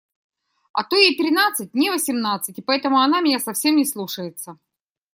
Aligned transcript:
А 0.73 0.83
то 0.83 0.95
ей 0.95 1.15
тринадцать, 1.15 1.75
мне– 1.75 1.91
восемнадцать, 1.91 2.57
и 2.57 2.61
поэтому 2.63 2.99
она 3.01 3.21
меня 3.21 3.37
совсем 3.37 3.75
не 3.75 3.85
слушается. 3.85 4.57